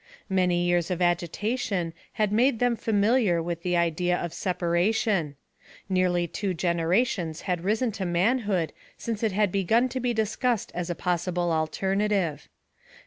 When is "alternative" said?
11.51-12.49